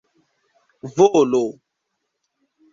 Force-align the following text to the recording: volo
volo 0.95 1.43